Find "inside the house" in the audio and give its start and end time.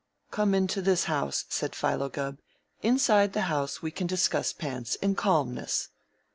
2.81-3.83